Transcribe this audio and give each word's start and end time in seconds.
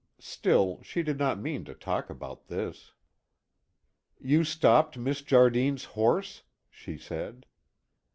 Still 0.17 0.81
she 0.81 1.03
did 1.03 1.19
not 1.19 1.37
mean 1.39 1.63
to 1.65 1.75
talk 1.75 2.09
about 2.09 2.47
this. 2.47 2.93
"You 4.19 4.43
stopped 4.43 4.97
Miss 4.97 5.21
Jardine's 5.21 5.83
horse?" 5.93 6.41
she 6.71 6.97
said. 6.97 7.45